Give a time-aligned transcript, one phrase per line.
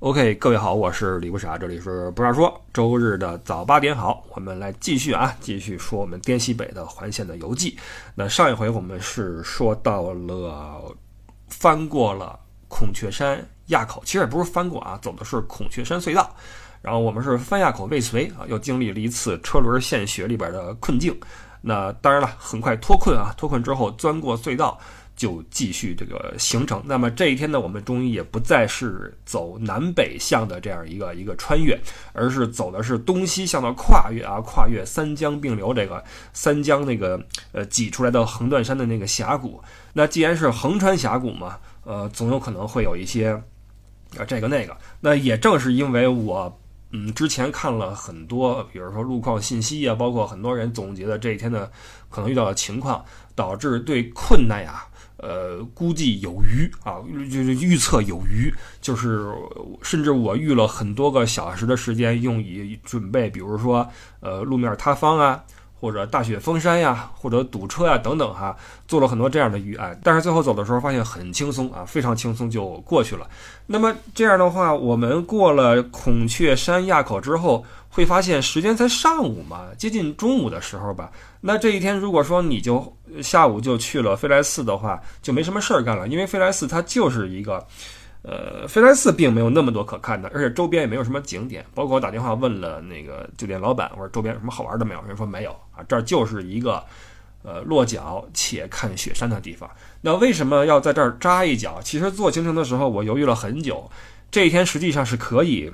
[0.00, 7.78] OK，各位好，我是李不傻，这里是不傻说，周日的早八点好，我们来继续啊，继续说我们滇西北的环线的游记。
[8.14, 10.94] 那上一回我们是说到了
[11.48, 12.38] 翻过了
[12.68, 16.30] 孔雀山垭口，其实也不是翻过啊，走的是孔雀山隧道。
[16.82, 21.18] 然后我们是翻垭口未遂啊，又经历了一次车轮陷雪里边的困境。
[21.62, 24.78] 那当然了，很快脱困啊，脱困之后钻过隧道。
[25.16, 26.82] 就继续这个行程。
[26.84, 31.76] 那么这一天呢，我们终于也不再是走南北向的这样一个一个穿越，
[32.12, 37.20] 而是走的是东西向的跨越啊，跨越三江并流这个三江那个
[37.52, 39.60] 呃挤出来的横断山的那个峡谷。
[39.94, 43.30] 那既然是横穿峡谷嘛，呃，总有可能会有一些
[44.18, 44.76] 啊这个那个。
[45.00, 51.72] 那也正是因为我嗯之前看了很多，比如说路况信息啊，包括很多人总结的这一天的
[52.10, 53.02] 可能遇到的情况，
[53.34, 54.86] 导致对困难呀。
[55.18, 56.96] 呃，估计有余啊，
[57.30, 59.26] 就是预测有余，就是
[59.82, 63.88] 甚至我预了很多个小时的时间用以准备，比如说
[64.20, 65.42] 呃路面塌方啊，
[65.80, 68.56] 或者大雪封山呀，或者堵车呀等等哈，
[68.88, 73.28] 做了很多这样的预案，但是最后走的时候发现很轻松啊，非常轻松就过去了。
[73.66, 77.64] 那么这样的话，我们过了孔雀山垭口之后。
[77.88, 81.10] 会发现时间才上午嘛，接近中午的时候吧。
[81.40, 87.66] 那这一天如果说你就下午就去了飞来寺的话，就没什么事儿干了，因为飞来寺它就是一个，
[88.20, 91.64] 呃，飞来寺并没有那么多可看的，而且周边也没有什么景点。
[91.74, 95.00] 包括我打电话问了那个酒店老板，我说周边有什么好玩的没有？
[95.08, 96.82] 人说没有啊，这儿就是一个，
[97.42, 99.70] 呃，落脚且看雪山的地方。
[100.00, 101.80] 那为什么要在这儿扎一脚？
[101.82, 103.90] 其实做行程的时候我犹豫了很久，
[104.30, 105.72] 这一天实际上是可以。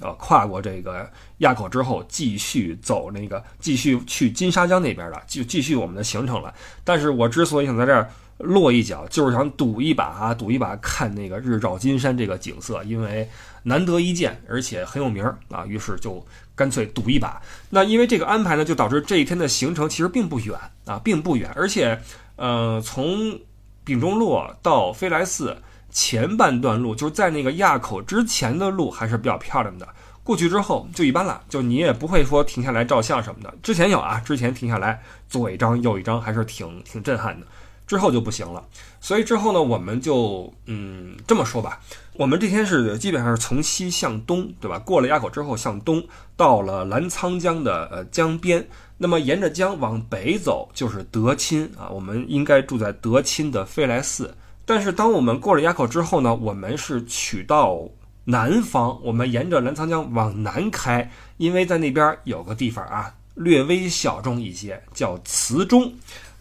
[0.00, 6.54] 呃，跨过这个垭口之后，继续走那个，继续去金沙江那边的，就继续我们的行程了。
[6.84, 13.28] 但是我之所以想在这儿落一脚，就是想赌一把啊，赌一把看那个日照金山这个景色，因为
[13.64, 15.66] 难得一见，而且很有名啊。
[15.66, 16.24] 于是就
[16.58, 17.40] 干脆赌一把。
[17.70, 21.98] 那因为这个安排呢，就导致这一天的行程其实并不远啊，并不远，而且
[22.36, 23.38] 呃，从
[23.84, 25.56] 丙中洛到飞来寺。
[25.90, 29.88] 前半段路就是在那个垭口之前的路还是比较漂亮的，
[30.22, 33.52] 过去之后就一般了，就你也不会说停下来照相什么的。
[33.62, 37.46] 之前有啊，之前停下来左一张右一张还是挺挺震撼的，
[37.86, 38.62] 之后就不行了。
[39.00, 41.80] 所以之后呢，我们就嗯这么说吧，
[42.14, 44.78] 我们这天是基本上是从西向东，对吧？
[44.78, 46.02] 过了垭口之后向东，
[46.36, 48.66] 到了澜沧江的呃江边，
[48.96, 54.34] 那么沿着江往北走就是德钦啊，我们应该住在德钦的飞来寺。
[54.66, 57.88] 但是当我们过了垭口之后呢，我们是取到
[58.24, 65.90] 南方，我们沿着澜沧江往南开，因为在那边有个地方啊，略微小众一些，叫祠中，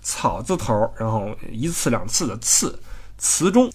[0.08, 2.80] 草字头，然后一次两次的次，
[3.18, 3.70] 词中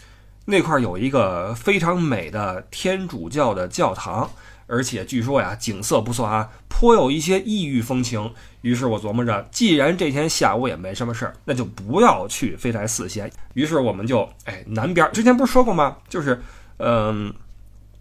[0.47, 4.31] 那块有一个非常美的天主教的教堂。
[4.67, 8.33] 而且据说呀，景色不错啊，颇有一些异域风情。
[8.63, 13.31] 于是我琢磨着，既然这天下午也没什么事儿，那就不要去飞来寺先。
[13.53, 15.99] 于是我们就哎南边，之前不是说过吗？
[16.09, 16.41] 就是
[16.79, 17.35] 嗯，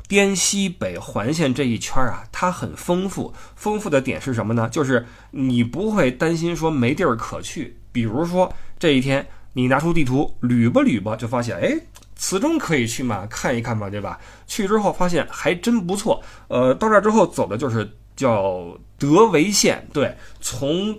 [0.07, 3.33] 滇西北环线这一圈啊，它很丰富。
[3.57, 4.69] 丰富的点是什么呢？
[4.71, 7.80] 就是你不会担心说没地儿可去。
[7.91, 11.79] 比如说这一天，你拿出地图捋吧捋吧，就发现哎。
[12.23, 14.19] 此中可以去嘛，看一看嘛，对吧？
[14.45, 16.21] 去之后发现还真不错。
[16.49, 20.95] 呃，到这儿之后走的就是叫德维县，对，从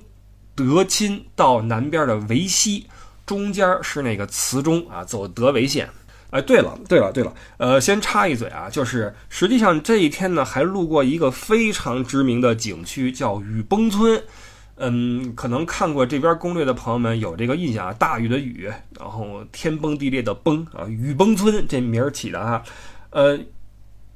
[0.56, 2.88] 德钦到南边的维西，
[3.24, 5.88] 中间是那个祠中啊，走德维县。
[6.30, 14.20] 哎，对了，对了，对了，呃，先插一嘴啊，就是实际上这一天呢，还路过一个非常知名的景区，叫雨崩村。
[14.76, 22.62] 嗯，可能看过这边攻略的朋友们有这个印象啊，大雨的雨，然后天崩地裂的崩啊，雨崩村这名儿起的哈。
[23.10, 23.38] 呃，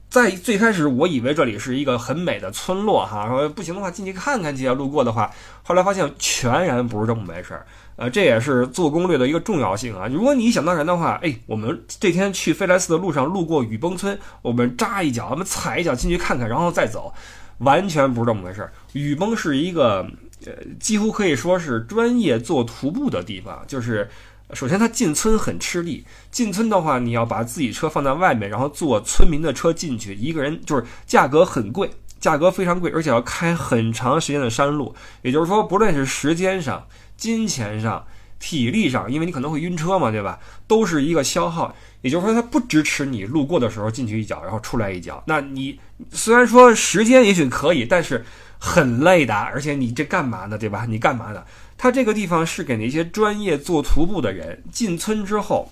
[0.08, 5.30] 在最开始我以为这里是一个很美的村落哈，说不行的话进去看看去啊，路过的话，
[5.62, 7.66] 后来发现全然不是这么回事儿。
[7.96, 10.08] 呃，这也是做攻略的一个重要性啊。
[10.08, 17.12] 如果你想当然的话，哎，我们这天去飞来寺的路上路过雨崩村，我们扎一脚，我们踩一脚进去看看，然后再走，
[17.59, 18.72] 完全不是这么回事儿。
[18.94, 20.06] 雨崩是一个。
[20.47, 23.65] 呃，几乎可以说是专业做徒步的地方。
[23.66, 24.09] 就是，
[24.53, 26.04] 首先它进村很吃力。
[26.31, 31.91] 进村的话，你要把自己车放在外面，然后坐村民的车进去，一个人就是价格很贵，
[32.21, 34.95] 价格非常贵，而且要开很长时间的山路。
[35.22, 38.07] 也就是说，不论是时间上、金钱上、
[38.39, 40.39] 体力上，因为你可能会晕车嘛，对吧？
[40.69, 41.75] 都是一个消耗。
[42.03, 45.25] 也就是说，它不支持你路过的时候进去一脚，然后出来一脚。
[45.27, 45.81] 那你
[46.13, 48.25] 虽然说时间也许可以，但是。
[48.58, 50.56] 很累的，而且你这干嘛呢？
[50.58, 50.86] 对吧？
[50.88, 51.44] 你干嘛呢？
[51.76, 55.70] 他这个地方是给那些专业做徒步的人进村之后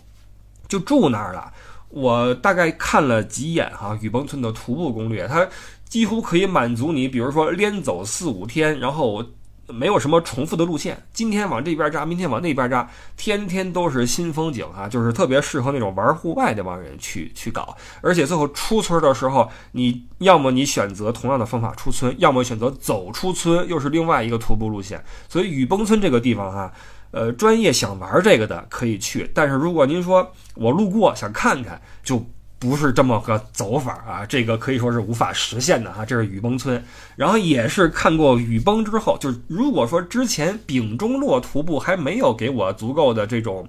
[0.69, 1.53] 就住那儿了。
[1.89, 5.49] 我大概看了几眼哈，雨崩村的徒步攻略，它
[5.89, 9.25] 几乎可以满足你，比如说连走四五天，然后。
[9.69, 17.77] 没有什么重复的路线，今天往这边扎，明天往那边扎，天天都是新风景啊，就是特别适合那种玩户外这帮人去去搞。
[18.03, 25.03] 而且最后出村的时候，你要么你选择同样的方法出村，要么选择走出村，又是另外一个徒步路线。
[25.29, 26.73] 所以雨崩村这个地方哈，
[27.11, 32.27] 呃，专业想玩这个的可以去，但是如果您说我路过想看看，就。
[32.65, 36.03] 不是这么个走法啊，这个可以说是无法实现的哈。
[36.03, 36.83] 这是雨崩村，
[37.15, 43.69] 然后也是看过雨崩之后，就是如果说之前丙中洛徒步还没有给我足够的这种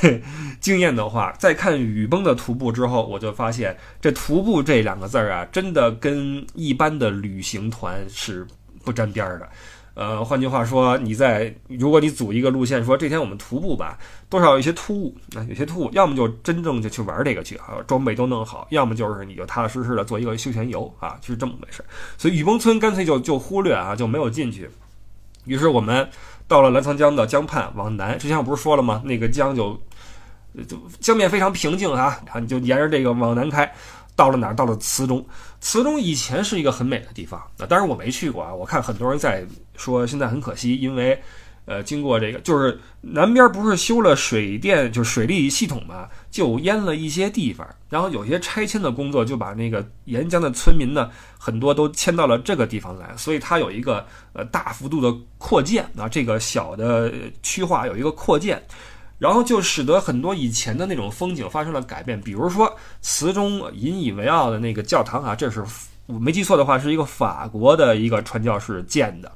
[0.58, 8.46] 经验的话，再看雨崩的徒步之后，我就发现这徒步这两个字儿啊，真的跟一般的旅行团是
[8.82, 9.46] 不沾边儿的。
[9.94, 13.96] 呃，换句话说，你在如果你组一个路线，说这天我们徒步吧，
[14.28, 21.84] 多少有些突兀，啊有些突兀，要么就真正就去玩这个去啊，装备都弄好，要么就是你就踏踏实实的做一个休闲游啊，就是这么回事。
[22.18, 24.68] 所以雨崩村干脆就就忽略啊，就没有进去。
[25.44, 26.08] 于是我们
[26.48, 29.00] 到了澜沧江的江畔往南，之前我不是说了吗？
[29.04, 29.80] 那个江就
[30.66, 33.72] 就江面非常平静啊，啊你就沿着这个往南开。
[34.16, 34.54] 到了哪儿？
[34.54, 35.24] 到了慈中。
[35.60, 38.54] 慈中以前是一个很美的地方，啊，当然我没去过啊。
[38.54, 39.44] 我看很多人在
[39.76, 41.18] 说，现在很可惜，因为，
[41.64, 47.66] 呃，经过这个，就是南边不是修了水电，就是水利系统嘛，就淹了一些地方。
[47.88, 57.10] 然后有些拆迁的工作，就把那个沿江的村民呢，很多都迁到了这个地方来，所以它有一个呃大幅度的扩建啊，这个小的
[57.42, 58.62] 区划有一个扩建。
[59.18, 65.64] 然后就使得很多以前的那种风景发生了改变，比如说词中引以为傲的那个教堂啊，这是
[66.06, 69.30] 我没记错的话，是一个法国的一个传教士建的。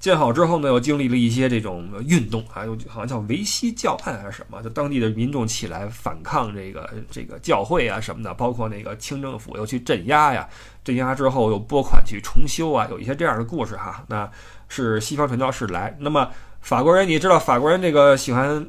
[0.00, 10.48] 建好之后呢，又经历了一些这种运动啊，又好像叫维希教派还是什么，就当地的民众起来反抗这个这个教会啊什么的，包括那个清政府又去镇压呀，
[10.82, 14.02] 镇压之后又拨款去重修啊，有一些这样的故事哈。
[14.08, 14.28] 那
[14.68, 16.28] 是西方传教士来，那么
[16.60, 18.66] 法国人，你知道法国人这个喜欢。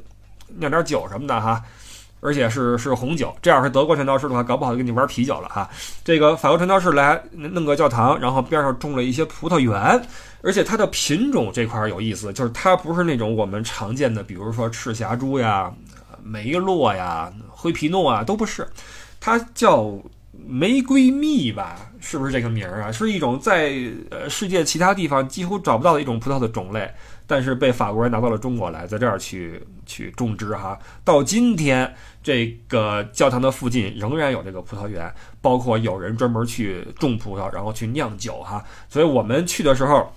[0.57, 1.61] 酿点酒什么的哈，
[2.19, 3.35] 而且是是红酒。
[3.41, 5.69] 这样是德国传教士的话，搞不好就跟你玩啤酒了哈。
[6.03, 10.01] 这个法国传教士来弄个教堂，然后边上种了一些葡萄园，
[10.41, 15.71] 而且它的品种这块有意思，就是它不是那种我们常见的，比如说赤霞珠呀、
[16.23, 18.67] 梅洛呀、灰皮诺啊，都不是，
[19.19, 19.91] 它叫
[20.47, 21.89] 玫瑰蜜吧？
[21.99, 22.91] 是不是这个名儿啊？
[22.91, 23.73] 是一种在
[24.09, 26.89] 呃世界其他地方几乎找不到的一种葡萄的种类。
[27.25, 30.77] 但是被法国人拿到了中国来，在这儿去去种植哈。
[31.03, 38.63] 到今天，这个教堂的附近仍然有这个葡萄园，包括有人专门去种葡萄，然后去酿酒哈。
[38.89, 40.11] 所以我们去的时候，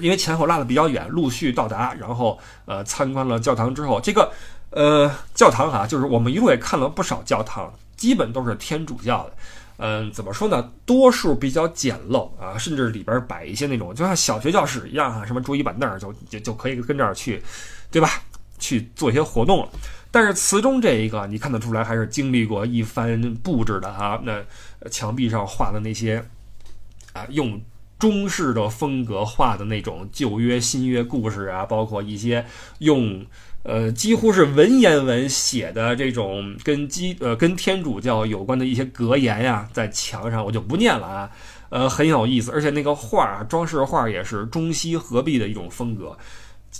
[0.00, 4.32] 因为前后拉的比较远，陆续到达，然后呃参观了教堂之后，这个
[4.70, 9.32] 呃教堂哈，就是我们一路也看了不少教堂，基本都是天主教的。
[9.76, 10.70] 嗯，怎么说呢？
[10.86, 17.42] 多数比较简陋啊，甚至里边摆一些那种就像小学教室一样啊，什么桌椅板凳就就就可以跟这儿去，
[17.90, 18.08] 对吧？
[18.58, 19.68] 去做一些活动了。
[20.12, 24.20] 但是词中这一个，你看得出来还是经历过一番布置的哈。
[24.22, 24.44] 那
[24.88, 26.24] 墙壁上画的那些
[27.12, 27.60] 啊，用
[27.98, 32.46] 中式的风格画的那种旧约、新约故事啊，包括一些
[32.78, 33.26] 用。
[33.64, 41.30] 呃，几乎是文言文写的这种跟基呃跟天主教有关的一些格言呀，在墙上我就不念了啊，
[41.70, 46.14] 呃很有意思，而且那个画啊，装饰画也是中西合璧的一种风格，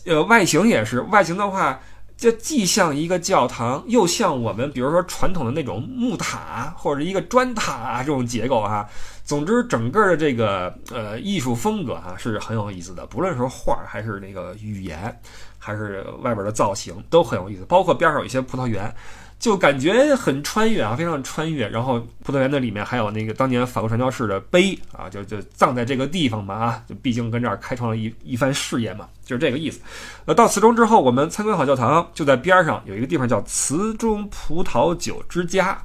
[0.05, 1.81] 呃外形也是外形的话，
[2.19, 8.87] 就既像一个教堂，又像我们比如说传统的那种木塔或者一个砖塔这种结构哈。
[9.25, 15.19] 总之，整个的这个呃艺术风格哈是很有意思的，不论是画还是那个语言。
[15.65, 18.95] 还是外边的造型都很有意思，包括边上有一些葡萄园，
[19.39, 21.67] 就感觉很穿越啊，非常穿越。
[21.67, 29.81] 然后葡萄园的里面还有那个当年法国传教士的碑啊，就就葬在这个地方嘛啊，就毕竟跟这儿开创了一一番事业嘛，就是这个意思。
[30.27, 35.83] 呃，到慈中之后，我们参观好教堂，就在边上有一个地方叫慈中葡萄酒之家，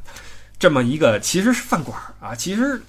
[0.59, 2.81] 这么一个其实是饭馆啊，其实。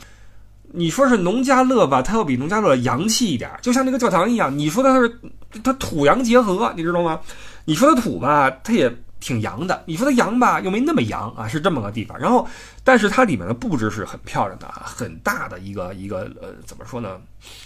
[0.72, 4.56] 你说是农家乐吧，它要比农家乐洋气一点，就像那个教堂一样。
[4.56, 5.20] 你说它是
[5.64, 7.20] 它土洋结合，你知道吗？
[7.64, 12.18] 你说它土吧，它也挺洋的；你说它洋吧，又没那么洋啊，是这么个地方。
[12.18, 12.46] 然后，
[12.84, 17.20] 但是它里面的布置是很漂亮的啊，很大的一个一个呃，怎么说呢？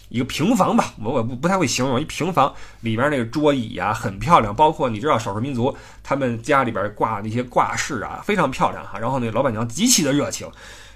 [0.08, 8.98] 一个平房吧，我我不不太会形容，一平房里边那个桌椅啊很漂亮，包括你知道少数民族他们家里边挂那些挂饰啊非常漂亮哈。
[8.98, 10.48] 然后那老板娘极其的热情。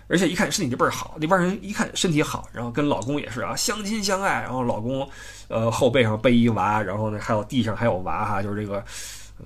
[0.09, 4.41] 而且一看身体就倍儿好，那帮人一看身体好，然后跟老公也是啊，相亲相爱。
[4.41, 5.09] 然后老公，
[5.49, 8.83] 呃，后背上背一娃，然后呢，还有地上还有娃哈，就是这个，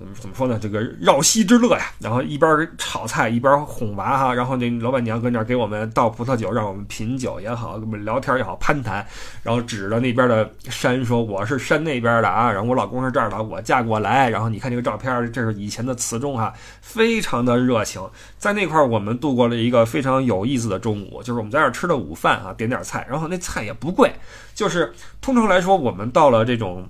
[0.01, 0.57] 嗯怎么说呢？
[0.59, 9.05] 这个绕膝之乐呀，然后一边炒菜一边哄娃哈，然后那老板娘跟那儿给我们倒葡萄酒，让我们品酒也好，我们聊天也好，攀谈，
[9.43, 18.01] 然后指着那边的山说：“我是山那边的啊，然后我老公是这儿的，我嫁过来。”然后你看这个照片，这是以前的词中哈，非常的热情。
[18.39, 24.11] 在那块儿，我们度过了一个非常有意思的中午，就是我们在这儿吃的午饭啊，点点菜，然后那菜也不贵，
[24.55, 26.89] 就是通常来说，我们到了这种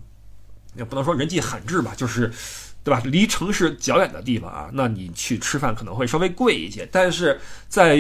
[0.76, 2.32] 也不能说人迹罕至吧，就是。
[2.84, 3.02] 对吧？
[3.06, 6.88] 离城市较远的地方啊，那你去吃饭可能会稍微贵一些。
[6.92, 7.98] 但是在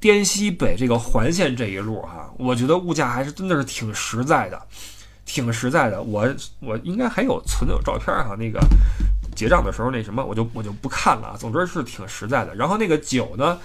[0.00, 4.60] 滇西北这个环线这一路哈，我觉得物价还是真的是挺实在的，
[5.24, 6.02] 挺实在的。
[6.02, 6.26] 我
[6.60, 8.60] 我应该还有存有照片哈，那个
[9.36, 11.36] 结账的时候那什么，我就我就不看了啊。
[11.38, 12.54] 总之是挺实在的。
[12.54, 13.58] 然后那个酒呢？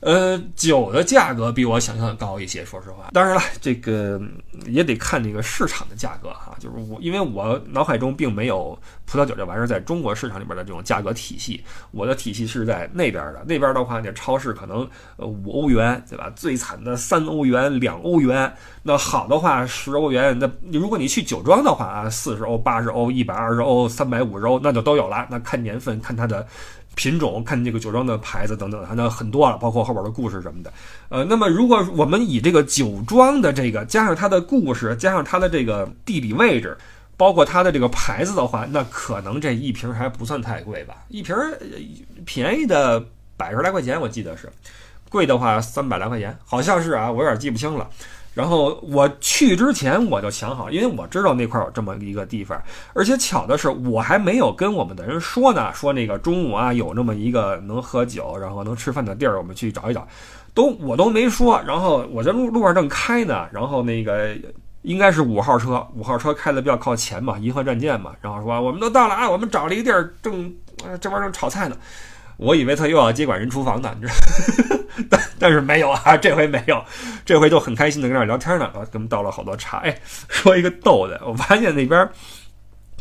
[0.00, 3.10] 呃，酒的价格比我想象的高一些，说实话。
[3.12, 4.18] 当然了，这个
[4.66, 6.56] 也得看这个市场的价格哈。
[6.58, 13.44] 就是我，因为我脑海中并没有葡萄酒这玩意儿在中国市场里边的这种价格体系，我的体系是在那边的。
[13.46, 16.32] 那边的话，那超市可能呃五欧元，对吧？
[16.34, 18.50] 最惨的三欧元、两欧元。
[18.82, 20.38] 那好的话十欧元。
[20.38, 25.26] 那如果你去酒庄的话啊，四十欧、八十欧、一百二十欧、三百五十欧，那就都有了。
[25.30, 26.46] 那看年份，看它的。
[26.94, 30.72] 品种看这个酒庄的牌子等等，那很多了，包括后边的故事什么的。
[31.08, 36.76] 呃，那么如果我们以这个酒庄的这个加上它的故事，加上它的这个地理位置，
[37.16, 40.96] 包括它的这个牌子的话，那可能这一瓶还不算太贵吧？
[41.08, 41.34] 一瓶
[42.26, 43.02] 便宜的
[43.36, 44.50] 百十来块钱，我记得是，
[45.08, 47.88] 贵的话三百来块钱，好像是啊，我有点记不清了。
[48.32, 52.60] 然后我去之前我就想好，因为我知道那块有这么一个地方，
[52.94, 60.06] 而且巧的是我还没有跟我们的人说呢，说那个中午啊有那么一个能喝酒，然后能吃饭的地儿，我们去找一找，
[60.54, 61.60] 都我都没说。
[61.66, 64.36] 然后我在路路上正开呢，然后那个
[64.82, 70.54] 应该是五号车，五号车开的比较靠前嘛，银河战舰嘛，然后说我们都到了啊，我们找了一个地儿，正
[71.00, 71.76] 这边正炒菜呢。
[72.36, 74.79] 我以为他又要接管人厨房呢，你知道，
[75.40, 76.84] 但是没有啊，这回没有，
[77.24, 79.78] 这回就很开心的跟那聊天呢，给我们倒了好多茶。
[79.78, 82.08] 哎，说一个逗的，我发现那边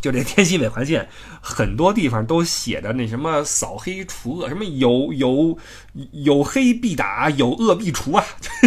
[0.02, 1.08] 就这天西北环线，
[1.42, 5.58] 很多地方都写的那什么扫黑除恶，什么有有
[6.12, 8.24] 有黑必打，有恶必除啊。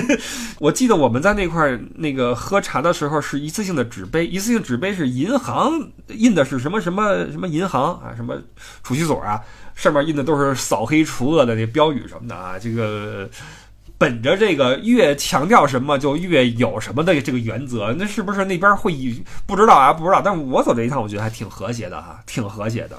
[0.61, 8.37] 我记得我们在那块那个喝茶的时候，是一次性的纸杯，一次性纸杯是银行印的是什么什么什么银行啊，什么
[8.83, 9.41] 储蓄所啊。
[9.75, 13.29] 上面印的都是扫黑除恶的那标语什么的啊，这个
[14.03, 18.93] 本着这个越强调什么就越有什么的这个原则，那是不是那边会
[19.47, 19.93] 不知道啊？
[19.93, 22.99] 不知道，但我走这一趟，我觉得还挺和谐的哈，挺和谐的。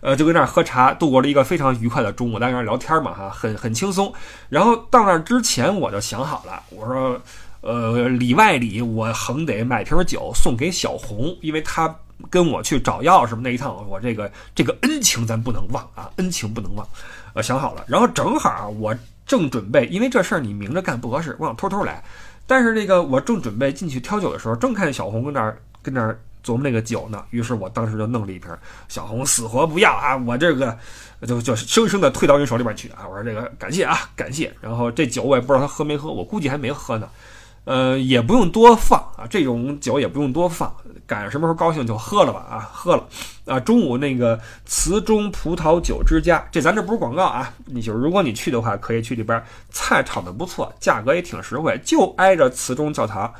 [0.00, 4.10] 呃，就跟那儿喝茶，度过了一个非常愉快的中午，在那儿聊天嘛哈，很很轻松。
[4.48, 7.20] 然后到那儿之前，我就想好了，我说，
[7.60, 11.94] 呃，里外里我横得买瓶酒送给小红，因为她。
[12.30, 16.88] 跟我去找药什么那一趟，我这个这个恩情咱不能忘啊，恩情不能忘。
[17.34, 22.02] 呃，想好了，然后正好我正准备，因为这事儿你明着干不合适，我想偷偷来。
[22.46, 27.24] 但是那个我正准备进去挑酒的时候，正看见小红跟那儿跟那儿琢磨那个酒呢。
[27.30, 28.50] 于是我当时就弄了一瓶，
[28.88, 30.78] 小红死活不要啊，我这个
[31.26, 33.04] 就就生生的退到你手里边去啊。
[33.08, 34.54] 我说这个感谢啊，感谢。
[34.60, 37.08] 然后这酒我也不知道他喝没喝，我估计还没喝呢。
[37.66, 40.74] 呃，也不用多放啊，这种酒也不用多放。
[41.06, 43.06] 赶上什么时候高兴就喝了吧啊，喝了
[43.44, 43.60] 啊！
[43.60, 53.32] 中午那个瓷中葡萄酒之家，这咱这不是广告啊，你就如果你去的话，可以去里边，菜炒的不错，价格也挺实惠，就挨着瓷中教堂，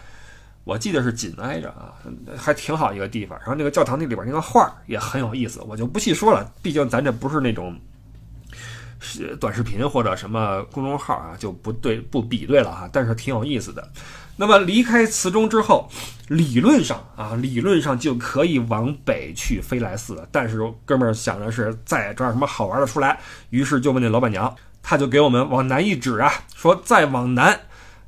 [0.62, 1.95] 我记得是紧挨着啊，
[2.37, 3.37] 还挺好一个地方。
[3.38, 7.76] 然后那个教堂那里边那个画也很有意思，我就不细说了，毕竟咱这不是那种
[8.99, 13.91] 是短视频或者什么公众号啊，就不对不比对了哈，但是挺有意思的。
[14.38, 15.88] 那么离开磁中之后，
[16.29, 20.29] 理论上啊，理论上就可以往北去飞来寺了。
[20.31, 27.59] 但是哥们儿想的是再找点什么好玩的出来，于是就问那老板娘，他就给我们往南一指啊，说再往南，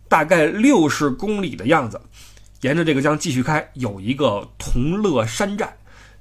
[0.07, 1.99] 大概六十公里的样子，
[2.61, 5.77] 沿着这个江继续开，有一个同乐山寨。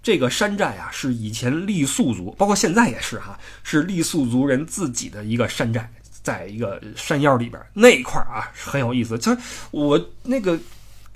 [0.07, 5.91] 这个山寨啊，是以前傈僳族，包括现在也是哈，是傈僳族人自己的一个山寨。
[6.23, 9.19] 在一个山腰里边那一块儿啊，很有意思。
[9.19, 9.37] 其实
[9.69, 10.57] 我那个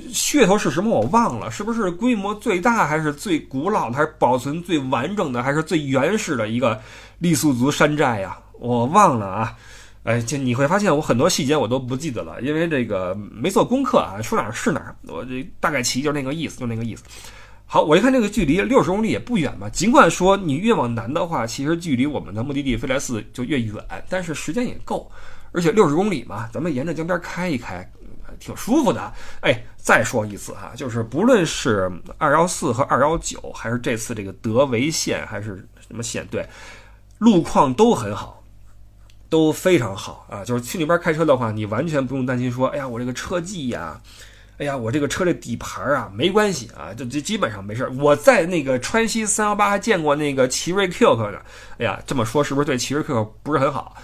[0.10, 6.78] 噱头是什么，我忘了，是不是规模最大，还是最古老的，还是保存最完整的，还是最原始的一个
[7.22, 8.38] 傈僳族山寨呀？
[8.60, 9.56] 我忘了啊。
[10.04, 14.94] 哎，就你会发现我很多细节我都不记得了，因为这个没做功课啊，说哪儿是哪儿。
[15.04, 17.04] 我这大概其就是那个意思，就那个意思。
[17.74, 19.70] 好，我一看这个距离六十公里也不远嘛。
[19.70, 25.10] 尽管说你越往南的话，其实距离我们的目的地飞来寺就越远，但是时间也够。
[25.54, 27.90] 而且六十公里嘛，咱们沿着江边开一开，
[28.42, 29.14] 挺舒服的。
[29.40, 36.46] 哎，再说一次哈，就是不论是二幺四和二幺九，还是这次这个德维线还是什么线，对，
[37.20, 38.44] 路况都很好，
[39.30, 40.44] 都非常好啊。
[40.44, 44.02] 就是去那边开车的话，你完全不用担心说，哎呀，我这个车技呀。
[44.62, 51.40] 哎呀，我这个车的底盘啊，没关系啊，就就基本上没事我在那个川西三幺八还见过那个奇瑞 Q 呢。
[51.80, 53.98] 哎呀，这么说是不是对奇瑞 Q 不是很好？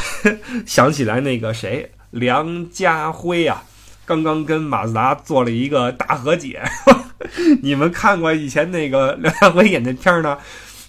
[0.64, 3.62] 想起来那个谁，梁家辉啊，
[4.06, 6.62] 刚刚跟马自达做了一个大和解。
[7.62, 10.38] 你们看过以前那个梁家辉演的片儿呢？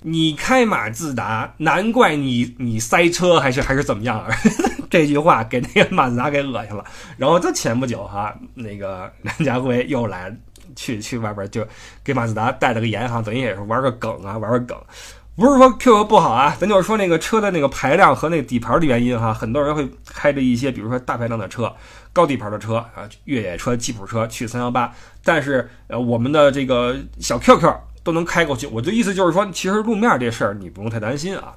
[0.03, 4.27] 你开马自达，难怪你你塞车还是还是怎么样啊？
[4.89, 6.83] 这句话给那个马自达给恶心了。
[7.17, 10.35] 然后这前不久哈，那个 梁家辉又来
[10.75, 11.65] 去去外边就
[12.03, 14.77] 给马自达带了个盐哈，等于也是玩个梗啊，玩个梗。
[15.35, 21.71] 不是说 Q 不好啊，咱就是说那个车的那个排量和那个底盘的原因哈，很多人会开着一些比如说大排量的车、
[22.11, 24.91] 高底盘的车啊，越野车、吉普车去三幺八，
[25.23, 27.71] 但是呃我们的这个小 QQ。
[28.03, 31.53] 都能开过去，我的意思就是说，其实路面这事儿你不用太担心啊。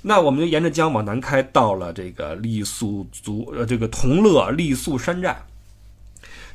[0.00, 5.44] 那我们就沿着江往南开，到了这个傈僳族呃这个同乐傈僳山寨，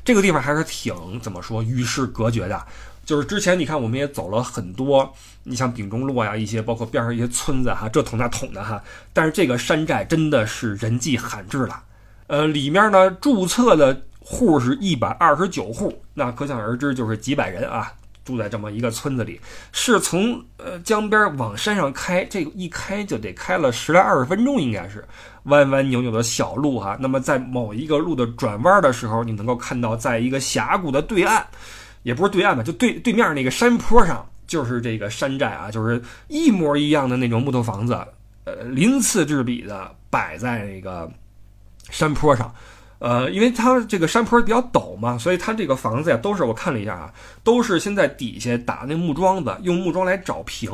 [0.04, 2.66] 这个地方还是挺怎么说与世隔绝的。
[3.06, 5.14] 就是之前你看，我们也走了很多，
[5.44, 8.82] 你像丙中洛呀，一些包括边上一些村子哈，这捅那捅的哈。
[9.14, 11.82] 但是这个山寨真的是人迹罕至了，
[12.26, 17.90] 呃，里面呢注册的户是一百二十九户，那可想而知就是几百人啊。
[18.28, 19.40] 住在这么一个村子里，
[19.72, 25.02] 是从呃江边往山上开，这一开就得开了十来二十分钟，应该是
[25.44, 26.94] 弯弯扭扭的小路哈。
[27.00, 31.42] 那么在某一个路的转弯的时候，你能够看到，在一个峡谷的对岸，
[32.02, 37.94] 也不是对岸吧，就对对面那个山坡上，就是这个山寨啊，就是一模一样的那种木头房子，
[38.44, 41.10] 呃，鳞次栉比的摆在那个
[41.88, 42.54] 山坡上。
[43.00, 47.14] 呃，因为它这个山坡比较陡嘛，所以它这个房子呀，都是我看了一下啊，
[47.44, 50.70] 都是先在底下打那木桩子，用木桩来找平，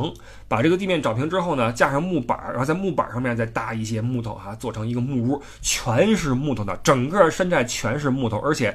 [0.48, 8.74] 把这个地面找平之后呢，架上木板，然后在木板上面再搭一些木头哈，做成一个木屋，全是木头的，整个山寨全是木头，而且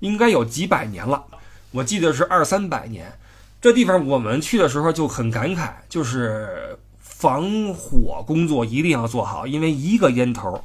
[0.00, 1.24] 应该有几百年了，
[1.70, 3.10] 我记得是二三百年。
[3.62, 10.62] 这地方我们去的时候就很感慨，就是防火工作一定要做好，因为一个烟头。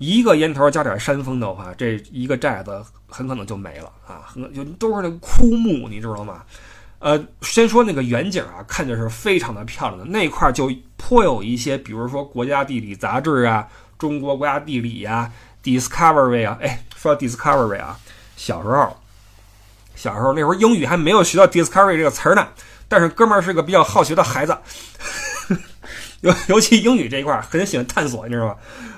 [0.00, 4.24] 一个烟头加点山风的话，这一个寨子很可能就没了啊！
[4.26, 6.42] 很就都是那枯木，你知道吗？
[7.00, 10.06] 呃，先说那个远景啊，看着是非常的漂亮的。
[10.06, 15.30] 那块就颇有一些，比如说国家地理杂志啊，中国国家地理呀
[15.62, 16.56] ，Discovery 啊。
[16.62, 17.98] 哎，说到 Discovery 啊，
[18.38, 18.96] 小时候，
[19.94, 22.48] 小时候那会儿英语还没有学到 Discovery 这个词儿呢，
[22.88, 24.56] 但是哥们儿是个比较好学的孩子，
[26.22, 28.56] 尤尤其英语这一块很喜欢探索，你知道吗？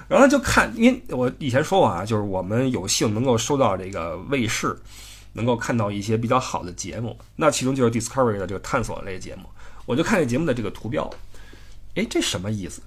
[0.08, 4.76] 然后就看，因为我以前说过啊，就是我们有幸能够收到这个卫视，
[5.32, 9.44] 能够看到一些比较好的节目，那其中就是 Discovery 的这个探索类节目。
[9.86, 11.10] 我就看这节目的这个图标，
[11.94, 12.82] 哎，这什么意思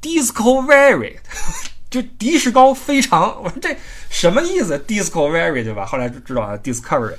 [0.00, 1.16] ？Discovery，
[1.90, 3.76] 就迪士高非常，我说这
[4.08, 5.84] 什么意思？Discovery 对吧？
[5.84, 7.16] 后来就知道啊，Discovery，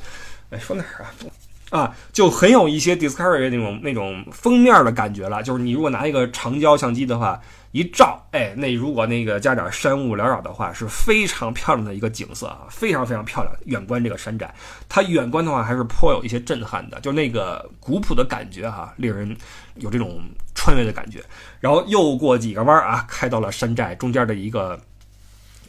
[0.51, 1.11] 哎，说哪儿啊？
[1.71, 5.43] 啊，就很有一些 Discovery 那种那种封面的感觉了。
[5.43, 7.39] 就是你如果拿一个长焦相机的话，
[7.71, 13.55] 一照，哎，那如果那个加点山雾缭绕的话，是非常漂亮的一个景色啊，非常非常漂亮。
[13.65, 14.51] 远观这个山寨，
[14.87, 19.37] 它远观的话还是颇有一些震撼的，就那个古朴的感觉哈， 令人
[19.75, 20.19] 有这种
[20.55, 21.23] 穿越的感觉。
[21.59, 24.79] 然后又过几个弯啊，开到了山寨中间的一个，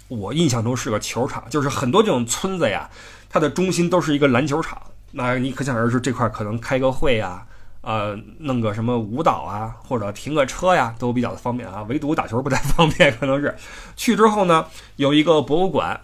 [0.09, 2.89] 我印象中是个球场，就是很多这种村子呀，
[3.29, 4.81] 它的中心都是一个篮球场。
[5.13, 7.47] 那你可想而知，这块可能开个会呀，
[7.83, 11.83] 呃，弄个什么舞蹈啊，或者停个车呀，都比较的方便啊。
[11.89, 13.57] 唯独打球不太方便，可能是。
[13.97, 14.67] 去之后呢，
[14.97, 15.99] 有一个博物馆，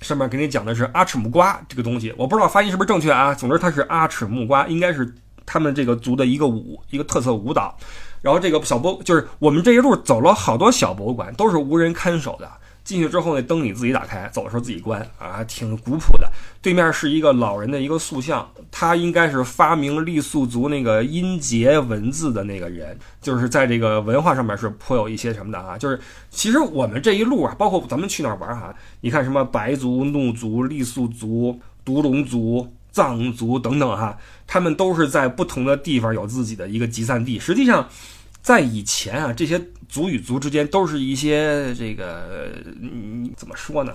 [0.00, 3.32] 上面给你讲的是阿尺木瓜这个东西，我不知道发音是不是正确啊。
[3.32, 5.14] 总之它是阿尺木瓜，应该是
[5.46, 7.76] 他们这个族的一个舞，一个特色舞蹈。
[8.20, 12.50] 然后这个小博就是我们这一路走了好多小博物馆，都是无人看守的。
[12.82, 16.30] 进去之后，那灯你自己打开，走的时候自己关啊，挺古朴的。
[16.60, 25.78] 对面是一个老人的一个塑像，他应该是发明傈僳族那个音节文字的那个人，就是在这个文化上面是颇有一些什么的啊。
[25.78, 37.38] 就是其实我们这一路啊，包括咱们去那玩哈，你看什么白族、怒族、傈僳族、独龙族、藏族等等哈，他们都是在不同的地方有自己的一个集散地。
[37.38, 37.88] 实际上。
[38.42, 43.94] 在以前啊，这些族与族之间都是一些这个，嗯，怎么说呢？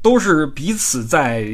[0.00, 1.46] 都是彼此在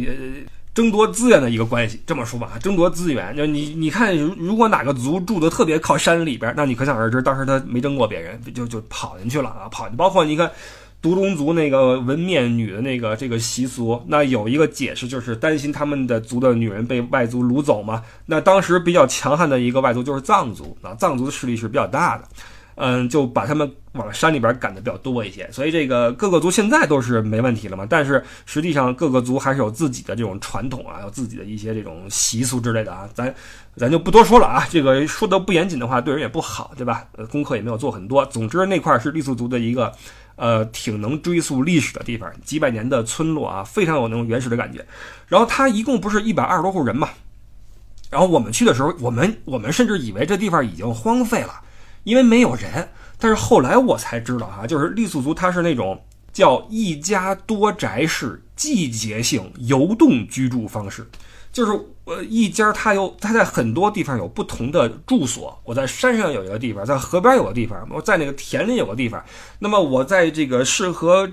[0.74, 2.00] 争夺资源的一个关系。
[2.06, 9.88] 这么说吧，争夺资源，就你你看，如果哪个族住的特别靠山里边，那你可想而知，当时他没争过别人，就就跑进去了啊，跑。
[9.90, 10.50] 包括你看，
[11.00, 18.02] 独龙族那个纹面女的那个这个习俗，那有一个解释就是担心他们的族的女人被外族掳走嘛。
[18.26, 22.24] 那当时比较强悍的一个外族就是藏族啊，藏族的势力是比较大的，
[22.76, 25.48] 嗯，就把他们往山里边赶的比较多一些。
[25.52, 33.34] 所以这个各个族现在都是没问题了嘛，但是实际上各个族还是有自己的这种传统啊，有自己的一些这种习俗之类的啊，咱
[33.76, 34.66] 咱就不多说了啊。
[34.70, 37.04] 这个说的不严谨的话，对人也不好，对吧？
[37.16, 38.24] 呃，功课也没有做很多。
[38.26, 39.92] 总之那块是傈僳族的一个。
[40.36, 44.84] 呃，挺能追溯历史的地方，几百年的村落啊，非常有那种原始的感觉。
[45.28, 47.08] 然后它一共不是一百二十多户人嘛？
[48.10, 51.60] 然后我们去的时候，我们我们甚至以为这地方已经荒废了，
[52.04, 52.88] 因为没有人。
[53.18, 56.00] 但是后来我才知道哈，就是傈僳族它是那种
[56.32, 61.06] 叫一家多宅式季节性游动居住方式。
[61.52, 61.72] 就是
[62.04, 65.58] 呃一家，它有它在很多地方有不同的住所。
[65.64, 69.24] 我在山上有一个地方，在河边有个地方，我在那个田里有个地方。
[69.58, 71.30] 那么我在这个适合。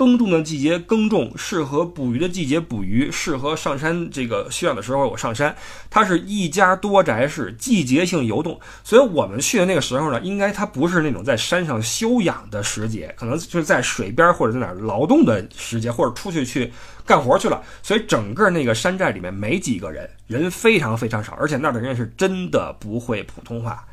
[0.00, 5.54] 耕种的季节耕种，适合捕鱼的季节捕鱼，适合上山这个需要的时候我上山。
[5.90, 8.58] 它是一家多宅式，季节性游动。
[8.82, 16.72] 所以我们去的那个时候呢，应该它不是那种在山上休养的时节，可能就是在水边或者在哪儿劳动的时节，或者出去去
[17.04, 17.62] 干活去了。
[17.82, 23.86] 所以整个那个山寨里面没几个人，人非常非常少，而且那儿的人是真的不会普通话，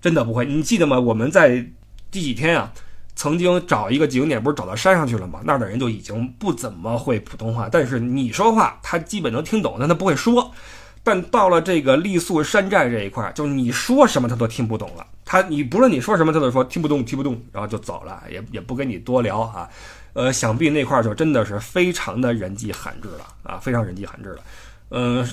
[0.00, 0.46] 真的不会。
[0.46, 1.00] 你记得吗？
[1.00, 1.66] 我们在
[2.12, 2.72] 第几天啊？
[3.14, 5.40] 曾经找一个景点，不是找到山上去了吗？
[5.44, 10.50] 那儿的人就已经不怎么会普通话，但是你说话他基本能听懂，但他不会说。
[11.04, 15.04] 但到了这个傈僳山寨这一块，就是你说什么他都听不懂了。
[15.24, 19.68] 他你不论你说什么，他都说听不懂，听不懂，然后就走了，也也不跟你多聊啊。
[20.12, 24.38] 呃，想必那块就真的是非常的人迹罕至了啊，非常人迹罕至了。
[24.90, 25.26] 嗯，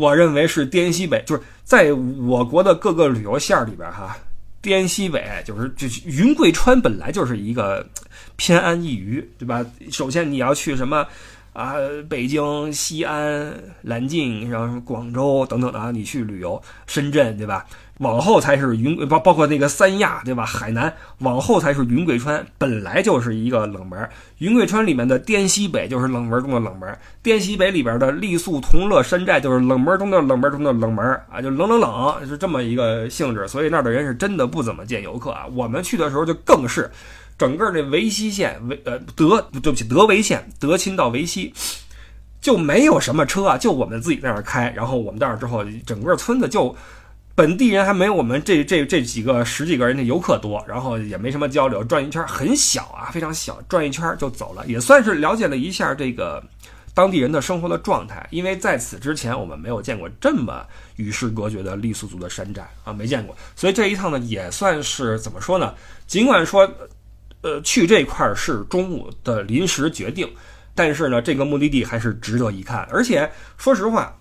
[0.00, 4.16] 我认为是滇西北，就是在我国的各个旅游线里边哈。
[4.66, 7.86] 滇西北就是就是云贵川本来就是一个
[8.34, 9.64] 偏安一隅，对吧？
[9.92, 11.06] 首先你要去什么
[11.52, 11.74] 啊？
[12.08, 17.64] 北京、西安、南京，然后广州等等的啊，你去旅游，深圳，对吧？
[17.98, 20.44] 往后才是云包，包括那个三亚，对吧？
[20.44, 24.06] 海南往后才是云贵川，本来就是一个冷门。
[24.36, 33.48] 云贵川里面的滇西北就是冷门中的冷门，滇西北里边的傈僳同乐山寨就是冷门中的冷门中的冷门啊，就冷冷冷，是这么一个性质。
[33.48, 35.46] 所以那儿的人是真的不怎么见游客啊。
[35.54, 36.90] 我们去的时候就更是，
[37.38, 41.54] 整个这维西县维呃德对不起德维县德钦到维西
[42.42, 44.70] 就没有什么车啊，就我们自己在那儿开。
[44.76, 46.76] 然后我们到那儿之后，整个村子就。
[47.36, 56.42] 本地人还没有我们这这这几个十几个人的游客多，然后也没什么交流，转一圈很小啊，非常小，转一圈就走了，也算是了解了一下这个
[56.94, 58.26] 当地人的生活的状态。
[58.30, 60.64] 因为在此之前我们没有见过这么
[60.96, 65.74] 与世隔绝的傈僳族的山寨啊，没见过，所以这一趟呢也算是怎么说呢？
[66.06, 66.66] 尽管说，
[67.42, 70.26] 呃，去这块是中午的临时决定，
[70.74, 74.16] 但是呢，这个目的地还是值得一看，而且说实话。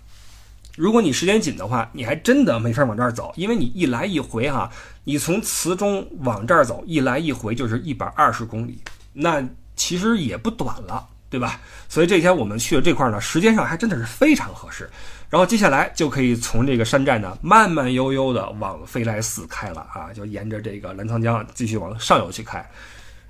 [0.76, 4.70] 如果你时间紧的话，你还真的没法往这儿走，因为你一来一回哈，
[5.06, 8.78] 你从磁中往这儿走，一来一回就是一百二十公里，
[9.14, 9.42] 那
[9.78, 11.62] 其实也不短了，对吧？
[11.88, 14.90] 所以这天我们去的这块呢，时间上还真的是非常合适。
[15.30, 22.70] 然后接下来就可以从这个山寨呢，慢慢悠悠的往飞来寺开了啊，就沿着这个澜沧江继续往上游去开。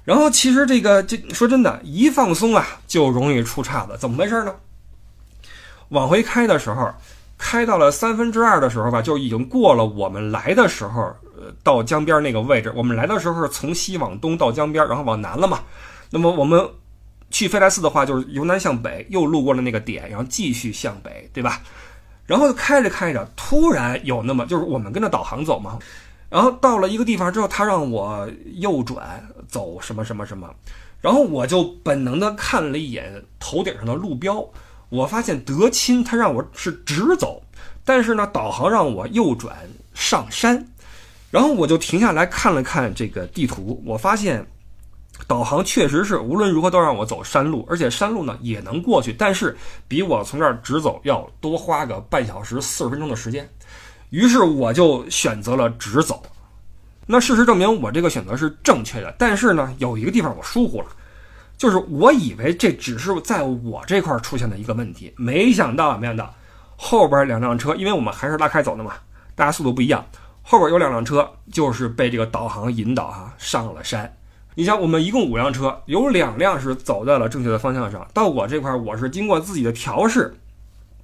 [0.04, 4.56] 然后其实这个这说真的，一放松啊，就容易出岔子，怎么回事呢？
[5.90, 6.92] 往回开的时候。
[7.48, 11.04] 开到了三分之二的时候吧，就已经过了我们来的时候，
[11.38, 12.74] 呃，到江边那个位置。
[12.76, 15.60] 我们来的时候是从西往东到江边，然后往南了嘛。
[16.10, 16.68] 那么我们
[17.30, 21.62] 去飞来寺的话，就是由南向北，又路过了那个点，然后继续向北，对吧？
[22.26, 25.78] 然后开着开着，突然有那么就是我们跟着导航走嘛，
[26.32, 30.50] 然后到了一个地方之后，他让我右转走什么什么什么，
[31.00, 34.44] 然后我就本能的看了一眼头顶上的路标。
[34.90, 37.42] 我发现德钦他让我是直走，
[37.84, 39.56] 但是呢，导航让我右转
[39.94, 40.68] 上山，
[41.32, 44.46] 然后我就停下来看了看这个地图，我发现
[45.28, 53.50] 导航确实是无论如何都让我走山路，而且山路呢也能过去，但是比我从这儿直走要多花个半小时四十分钟的时间，
[54.10, 56.22] 于是我就选择了直走。
[57.08, 60.88] 那事实证明我这个选择是正确的，但是呢，有一个地方我疏忽了。
[61.58, 66.34] 就是我以为这只是在我这块出现的一个问题，没想到，没想到
[66.76, 68.94] 后边两辆车，因为我们还是拉开走的嘛，
[69.36, 70.06] 大家速度不一样，
[70.44, 74.14] 后边有两辆车就是被这个导航引导哈上了山。
[74.54, 80.36] 你想，我们一共五辆车，有两辆是走在了正确的方向上，到我这块我是经过自己的调试、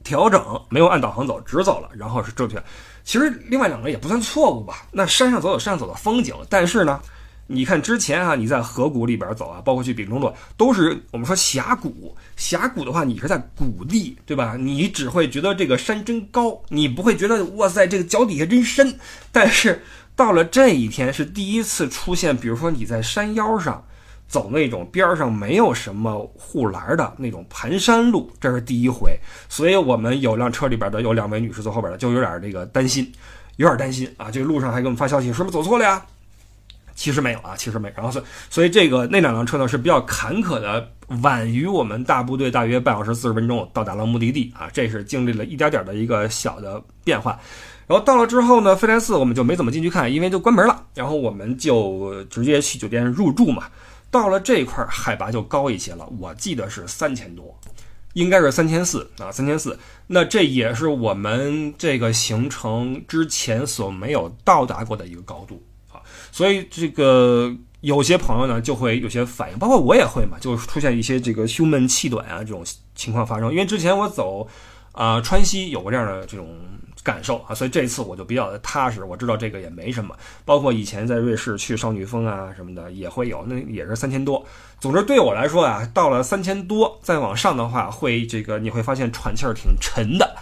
[0.04, 2.62] 调整，没有按导航走，直走了，然后是正确。
[3.06, 7.00] 其实另外两个也不算错误吧，那山上走有山上走的风景，但是呢。
[7.52, 12.16] 你看之前啊，你在河谷里边走啊，包括去丙中洛，都是我们说峡谷。
[12.38, 14.56] 峡谷的话，你是在谷地，对吧？
[14.58, 18.98] 你只会觉得这个山真高，你不会觉得哇塞，这个脚底下真深。
[19.32, 19.84] 但是
[20.16, 23.84] 到了这一天，是第一次出现，比如说你在山腰上
[24.28, 29.14] 走那种边上没有什么护栏的那种盘山路，这是第一回。
[29.50, 33.12] 所以我们有辆车里边的有两位女士坐后边的，就有点这个担心，
[33.58, 34.32] 有点担心啊。
[34.32, 36.04] 这个路上还给我们发消息，是不是走错了呀？
[36.96, 37.92] 其实没有啊，其实没。
[37.96, 40.88] 然后所所以这个那两辆车呢是比较坎坷的，
[41.22, 47.40] 晚于我们大部队大约半小时四十分钟到达了目的地啊，这是经历了一点点的一个小的变化。
[47.88, 50.86] 然后到了之后呢，飞来寺我们就没怎么进去看，因为就关门了。
[50.94, 53.64] 然后我们就直接去酒店入住嘛。
[54.10, 57.58] 到了这块海拔就高一些了，我记得是三千多，
[58.14, 59.78] 应该是三千四啊，三千四。
[60.08, 65.62] 那这也是我们这个行程之前所没有到达过的一个高度。
[66.32, 72.64] 所以这个有些朋友呢就会有些反应，包括我也会嘛，就出现一些这个胸闷气短啊这种
[72.96, 73.52] 情况发生。
[73.52, 74.48] 因为之前我走
[74.92, 76.56] 啊川西有过这样的这种
[77.04, 80.16] 感受啊，所以这次我就比较的踏实，我知道这个也没什么。
[80.46, 84.46] 包括以前在瑞士去少女峰啊什么的也会有，那也是三千多。
[84.80, 90.36] 总之对我来说啊，到了三千多再往上的话，会这个你会发现喘气儿挺沉的，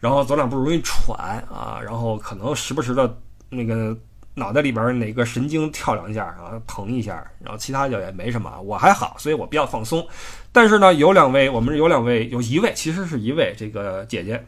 [0.00, 1.18] 然后走两步容易喘
[1.50, 3.18] 啊，然后可能时不时的
[3.50, 3.94] 那个。
[4.34, 10.04] 脑袋里边哪个神经跳两下啊，疼一下，然后其他就也没什么，我还好，所以我比较放松。
[10.50, 14.44] 但是呢，有两位，我们有两位，有一位其实是一位这个姐姐，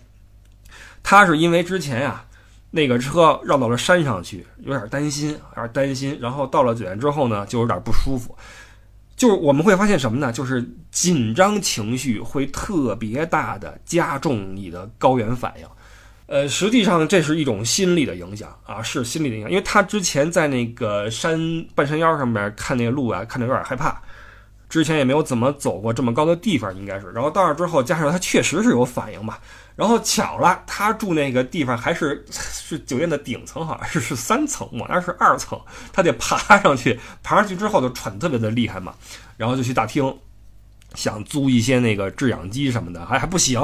[1.03, 2.25] 她是因为之前呀
[2.71, 8.37] 那个车绕到了山上去，有点担心，有点担心，然后到了酒店之后呢，就有点不舒服。
[9.15, 10.33] 就是我们会发现什么呢？
[10.33, 15.67] 就是紧张情绪会特别大的加重你的高原反应。
[16.27, 24.03] 呃，实际上这是一种心理的影响啊，是心理的影响，因为他之前在那个山半山腰上面看那个路啊，看着有点害怕，
[24.69, 29.39] 之前也没有怎么走过这么高的地方，应该是，然后到那之后，加上他确实是有反应嘛，
[29.77, 35.57] 然后巧了，他住那个地方还是是酒店的顶层，好像是是三层，我那是二层，
[35.93, 38.93] 他得爬上去，爬上去之后就喘特别的厉害嘛，
[39.37, 40.13] 然后就去大厅
[40.97, 43.61] 想租一些那个制氧机什么的，还还不行。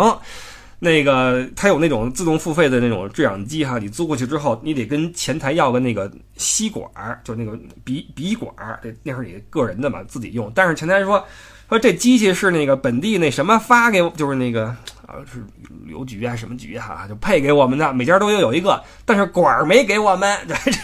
[0.85, 10.51] 那个它有那种自动付费的那种制氧机哈，你租过去之后，你得跟前台要个那个吸管儿，就那个鼻鼻管儿，这那是你个人的嘛，自己用。
[10.57, 11.25] 但是前台说
[11.69, 14.67] 说这机器是那个本地那什么发给，就是那个
[15.07, 15.39] 啊是
[15.85, 20.37] 旅游局啊什么局哈，就配给我们的，每家都有有一个，但是管儿没给我们。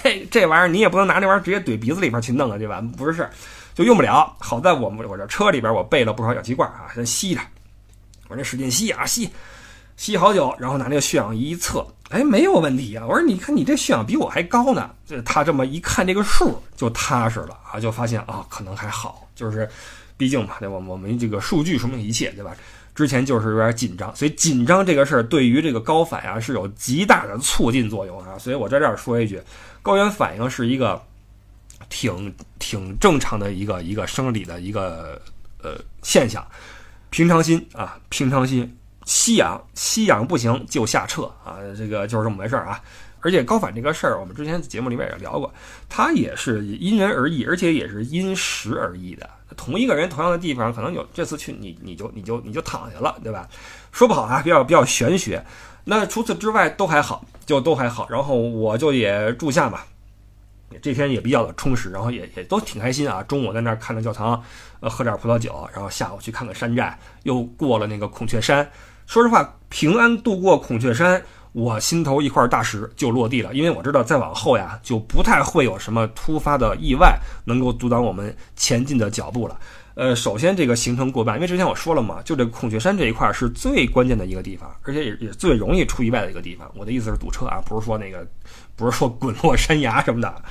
[0.05, 2.81] 这这玩意儿你也不能拿那玩意儿直接怼鼻子里边去弄啊，对吧？
[2.97, 3.29] 不是，
[3.75, 4.33] 就用不了。
[4.39, 7.41] 好在我们我这车里边我备了不少氧气罐啊，先吸着，
[8.29, 9.29] 我这使劲吸啊吸。
[9.99, 13.05] 吸好久，然后拿那个血氧仪一测，哎，没有问题啊！
[13.05, 14.89] 我说，你看你这血氧比我还高呢。
[15.05, 19.29] 这他这么一看这个数就踏实了啊，就发现啊，可能还好。
[19.35, 19.69] 就是，
[20.17, 20.77] 毕竟嘛，对吧？
[20.77, 22.55] 我们这个数据说明一切，对吧？
[22.95, 28.39] 之前就是有点紧张，所以紧张这个事儿对于这个高反啊是有极大的促进作用啊。
[28.39, 29.43] 所以我在这儿说一句，
[29.83, 31.03] 高原反应是一个
[31.89, 35.21] 挺挺正常的一个一个生理的一个
[35.61, 35.73] 呃
[36.05, 36.47] 现象，
[37.11, 38.73] 平常心啊，平常心。
[39.09, 42.79] 吸氧，吸氧不行就下撤啊，这个就是这么回事儿啊。
[43.21, 45.53] 而且高反这个事儿，我们之前节目里面也聊过，
[45.89, 49.29] 它也是因人而异，而且也是因时而异的。
[49.57, 53.49] 同一个人，同样的地方，可能有这次去你你就你就你就躺下了，对吧？
[53.93, 55.43] 说不好啊，比较比较玄学。
[55.85, 58.07] 那除此之外都还好，就都还好。
[58.11, 59.81] 然后我就也住下嘛，
[60.83, 63.23] 这天也比较的充实，然后也也都挺开心啊。
[63.23, 64.41] 中午在那儿看着教堂，
[64.81, 68.71] 呃，喝点葡萄酒，然后下午去看看山寨，又过了那个孔雀山。
[69.09, 71.21] 说实话，平安度过孔雀山，
[71.53, 73.55] 我心头一块大石就落地了。
[73.55, 79.59] 因为我知道再往后呀，就不太会有什么突发的意外能够阻挡我们前进的脚步了。
[79.95, 86.71] 呃，首先这个行程过半，因为之前我说了嘛，就这孔雀山这一块是最关键的一个地方，而且也也最容易出意外的一个地方。
[86.75, 88.27] 我的意思是堵车啊，不是说那个，
[88.77, 90.43] 不是说滚落山崖什么的。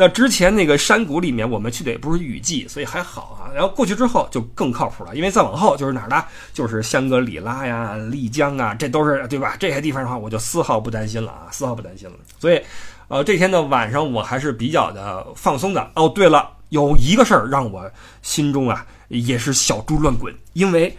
[0.00, 3.50] 那之前那个山谷里面，我们去的也不是雨季，所以还好啊。
[3.52, 6.24] 然后过去之后就更靠谱了，因为再往后就是哪儿呢？
[6.52, 9.56] 就是香格里拉呀、丽江啊，这都是对吧？
[9.58, 12.14] 这些地方的话，我就丝毫不担心了啊，丝毫不担心了。
[12.38, 12.62] 所以，
[13.08, 15.90] 呃，这天的晚上我还是比较的放松的。
[15.96, 17.90] 哦，对了，有一个事儿让我
[18.22, 20.96] 心中啊也是小猪乱滚，因为，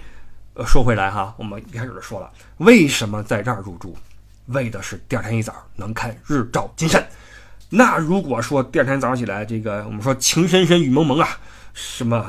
[0.56, 3.96] 呃，说回来哈，我们一开始就说了，为什么在这儿入住？
[4.48, 7.02] 为的是第二天一早能看日照金山。
[7.70, 11.28] 那如果说第二天早上起来，这个我们说情深深雨蒙蒙啊，
[11.74, 12.26] 什么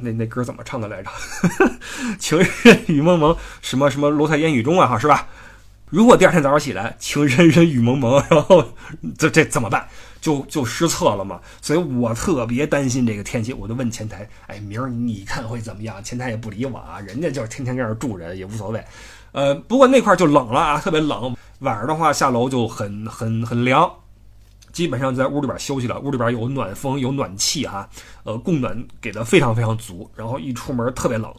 [0.00, 1.10] 那那歌怎么唱的来着？
[2.18, 5.26] 情深深雨蒙蒙，什么什么楼台烟雨中啊，哈是吧？
[5.90, 8.64] 如果第二天早上起来情深深雨蒙蒙， 然后
[9.18, 9.86] 这这怎么办？
[10.20, 11.40] 就就失策了嘛。
[11.60, 16.02] 所以我特别担心这个天气，我就问前台，哎，明儿你看会怎么样？
[16.02, 18.82] 前台也不理我啊，人家就是天天在那儿住着也无所谓。
[19.32, 21.36] 呃，不过那块就冷了啊，特别冷。
[21.60, 23.90] 晚上的话下楼就很很很凉，
[24.74, 25.98] 基本上在屋里边休息了。
[26.00, 27.88] 屋里边有暖风，有暖气哈，
[28.24, 30.10] 呃，供暖给的非常非常足。
[30.14, 31.32] 然后一出门特别冷，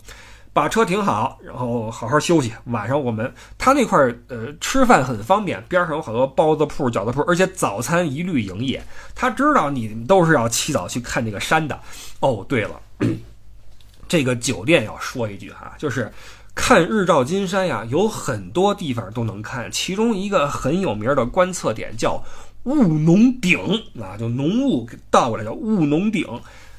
[0.54, 2.54] 把车停好，然后好好休息。
[2.68, 8.82] 晚上我们他那块儿呃吃饭很方便，边上有好多包子铺、饺子铺，而且早餐一律营业。
[9.14, 11.80] 他知道你都是要起早去看这个山的。
[12.22, 12.82] 哦，对了，
[14.08, 16.12] 这个酒店要说一句哈，就是。
[16.58, 19.70] 看日照金山呀，有很多地方都能看。
[19.70, 22.24] 其中一个很有名的观测点叫
[22.66, 23.58] 雾农顶
[24.00, 26.28] 啊，就浓雾倒过来叫雾农顶。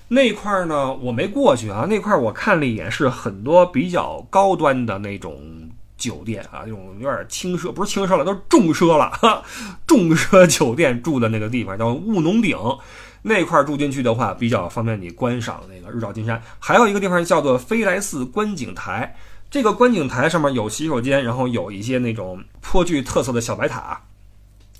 [0.08, 1.86] 那块儿呢，我没过去啊。
[1.88, 5.40] 那块儿我看了一眼，是很多比较高端的那种
[5.96, 9.42] 酒店啊，那种有点轻奢，不是轻奢了，都是重奢了， 哈
[9.86, 12.56] 重奢酒店住的那个地方叫雾农顶。
[13.22, 16.40] 那块儿住进去的话，比较方便你观赏那个日照金山。
[16.60, 19.16] 还有一个地方叫做飞来寺观景台。
[19.50, 24.00] 这个观景台上面有洗手间，然后有一些那种颇具特色的小白塔，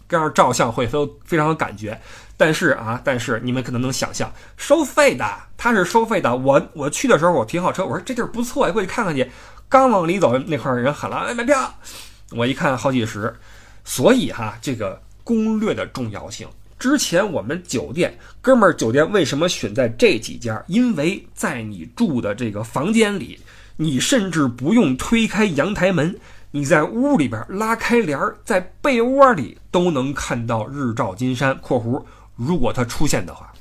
[0.09, 2.01] 这样照相会非非常有感觉。
[2.37, 5.25] 但是啊，但是你们可能能想象，收费的，
[5.57, 6.37] 它是收费的。
[6.37, 9.31] 我我去的时候，我停好车，我说这地儿不错，过去看看去。
[9.69, 11.75] 刚往里走，那块人喊了：“哎，买票！”
[12.33, 13.35] 我一看，好几十。
[13.85, 16.47] 所以哈，这个攻略的重要性。
[16.79, 20.63] 之前我们酒店，哥们儿酒店为什么选在这几家？
[20.67, 23.41] 因为在你住的这个房间里。
[23.79, 26.19] 你甚至不用推开阳台门，
[26.51, 32.03] 你在屋里边拉开帘儿，在被窝里都能看到日照金山（括弧
[32.35, 33.53] 如果它出现的话）。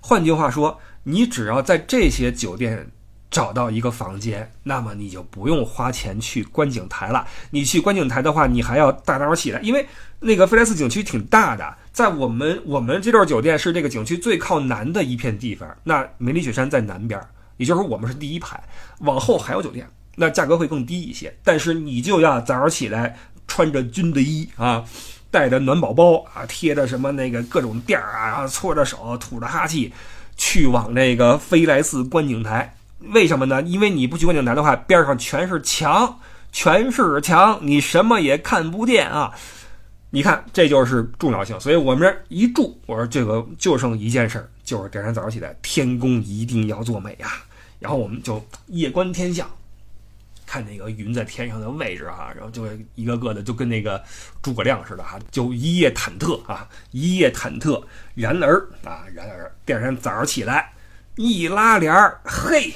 [0.00, 2.90] 换句话说，你只要在这些酒店
[3.30, 7.26] 找到一个房间，那么你就不用花钱去观景台了。
[7.50, 9.86] 你去观景台的话，你还要大早起来，因为
[10.20, 17.20] 那个菲莱斯景区挺大的，在我们我们这对酒店是这个景区最靠南的一片地方，那梅里雪山在南边。
[17.56, 18.58] 也就是说，我们是第一排，
[19.00, 19.86] 往后还有酒店，
[20.20, 21.34] 那价格会更低一些。
[21.42, 23.16] 但是你就要早上起来，
[23.48, 24.84] 穿着军的衣啊，
[25.30, 29.90] 带着暖宝宝啊，贴着什么那个各种垫儿啊，然后搓着手，吐着哈气，
[30.36, 32.76] 去往那个飞来寺观景台。
[33.14, 33.62] 为什么呢？
[33.62, 36.18] 因为你不去观景台的话，边上全是墙，
[36.52, 39.32] 全是墙，你什么也看不见啊。
[40.10, 41.58] 你看，这就是重要性。
[41.58, 47.28] 所以我们这一住，我说这个就剩一件事儿，就是第二天早上起来，天公一定要作美呀。
[47.78, 49.48] 然后我们就夜观天象，
[50.50, 54.02] 看那个云在天上的位置哈，然后就一个个的就跟那个
[54.42, 57.80] 诸葛亮似的哈，就一夜忐忑啊，一夜忐忑。
[58.16, 60.72] 然而啊，然而第二天早上起来
[61.14, 62.72] 一拉帘儿，嘿，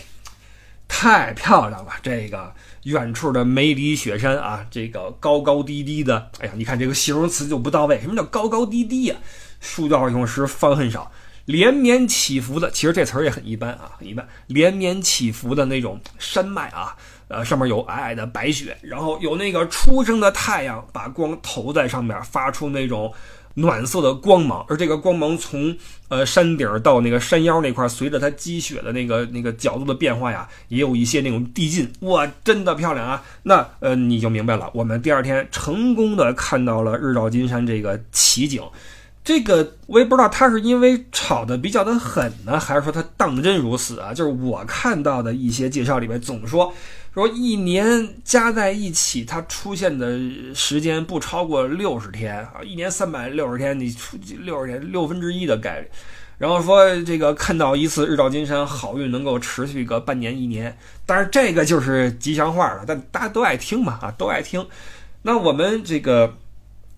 [0.86, 1.90] 太漂亮了！
[2.00, 8.00] 这个远处的梅里雪山啊，这个高高低低的，哎呀，你看这个形容词就不到位。
[8.00, 9.16] 什么叫高高低低呀？
[9.58, 11.10] 树倒用时方恨少。
[11.46, 14.26] 连绵起伏的，其实这词儿也很一般啊，很一般。
[14.46, 16.96] 连绵起伏的那种山脉啊，
[17.28, 23.12] 呃，上面有皑皑的白雪，然后有那个初升的太阳把光投在上面，发出那种
[23.54, 24.64] 暖色的光芒。
[24.68, 25.76] 而这个光芒从
[26.08, 31.90] 呃山顶到那个山腰那块，随着它积雪的那个那个角度的变化呀，也有一些那种递进。
[32.00, 33.22] 哇，真的漂亮啊！
[33.44, 38.62] 那呃，你就明白了，我们第二天成功的看到了日照金山这个奇景。
[39.24, 44.12] 这个我也不知道，他是因为炒的比较的狠呢，还是说他当真如此啊？
[44.12, 46.70] 就是我看到的一些介绍里面总说，
[47.14, 50.20] 说一年加在一起，它出现的
[50.54, 55.88] 时间不超过六十天啊，一年三百六十天，你出六十天六分之一的概率。
[56.36, 60.76] 然后说这个看到一次日照金山，好运能够持续个半年一年。
[61.06, 64.66] 但是这个就是吉祥话了，但大家都爱听嘛啊，都爱听。
[65.22, 66.36] 那我们这个。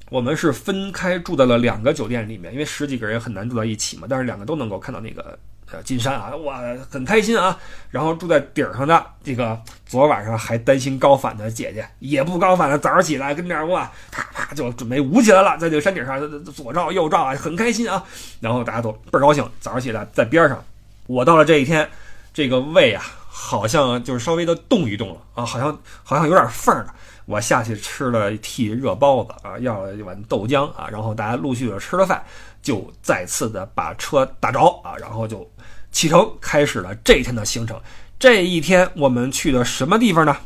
[0.09, 4.07] 我们是分开住在了两个酒店里面，因为十几个人很难住在一起嘛。
[4.09, 5.37] 但是两个都能够看到那个
[5.73, 7.59] 呃金山啊，哇，很开心啊。
[7.91, 18.05] 然后住在顶上的这个，昨晚上还担心高反的姐姐也不高反了，早上起来跟这儿哇，啪啪就准备舞起来了，在这个山顶上左照右照啊，很开心啊。
[18.39, 20.65] 然后大家都倍儿高兴，早上起来在边上，
[21.09, 21.89] 我到了这一天，
[22.33, 26.95] 这个胃啊好像就是稍微的动一动了啊，好像好像有点缝了。
[27.27, 32.25] 我下去吃了一屉热包子啊，要了一碗豆浆啊，然后大家陆续的吃了饭，
[32.63, 35.45] 就再次的把车打着啊，然后就
[35.91, 37.81] 启程开始了这一天的行程。
[38.17, 40.37] 这一天我们去的什么地方呢？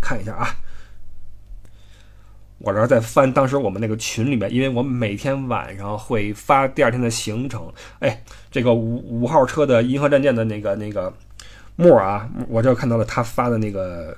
[0.00, 0.48] 看一下啊，
[2.56, 7.70] 我这在翻当时我们那个群里面，因为我每天晚上会发第二天的行程。
[7.98, 11.12] 哎，这个五五号车的银河战舰的那个那个
[11.76, 14.16] 沫啊，我这看到了他发的那个。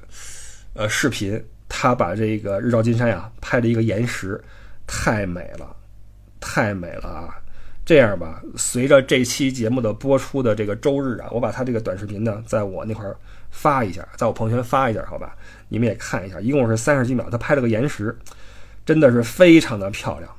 [0.78, 4.40] 呃，视频他把这个日照金山呀拍了一个延时，
[4.86, 5.74] 太美了，
[6.38, 7.34] 太美了啊！
[7.84, 13.04] 这样吧，随着这期节目的播出的这个周日啊，我把他这个短视频呢，在我那块
[13.50, 15.34] 发一下，在我朋友圈发一下，好吧？
[15.68, 18.16] 你们也看一下，一共是三十几秒，他拍了个延时，
[18.86, 20.30] 真的是非常的漂亮。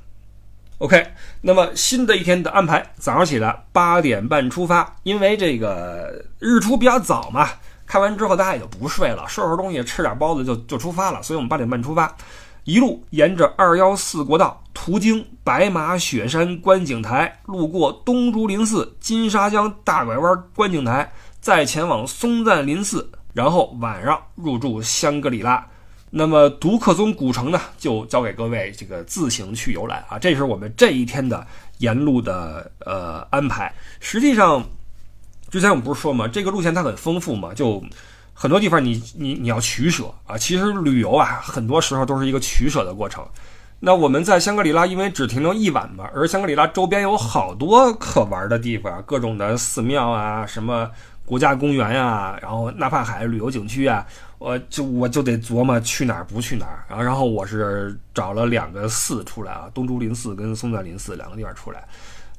[0.78, 1.06] OK，
[1.42, 7.50] 那么新的一天的安排，早上起来八点半出发，因为这个日出比较早嘛，
[7.90, 12.16] 看完之后大家也就不睡了，收拾东西吃点包子就就出发了，所以我们八点半出发，
[12.64, 21.12] 一路沿着二幺四国道，途经白马雪山观景台，路过东竹林寺、金沙江大拐弯观景台，
[21.42, 25.66] 再前往松赞林寺，然后晚上入住香格里拉。
[26.12, 30.20] 那么独克宗古城呢，就交给各位这个自行去游览啊。
[30.20, 31.46] 这是我们这一天的
[31.80, 33.74] 沿路的呃安排。
[34.00, 34.64] 实际上，
[35.50, 37.84] 之前我们不是说嘛，这个路线它很丰富嘛，就
[38.34, 40.38] 很多地方你你你要取舍啊。
[40.38, 43.26] 其实旅游啊，很多时候都是一个取舍的过程。
[43.80, 50.90] 那我们在香格里拉，因为只停留一晚嘛，而香格里拉周边有好多可玩的地方，各种的寺庙啊，什么
[51.26, 54.06] 国家公园呀，然后纳帕海旅游景区啊。
[54.38, 61.86] 我就我就得琢磨去哪儿不去哪儿，然后然后我是找了两个寺出来啊，东竹林寺跟松赞林寺两个地方出来，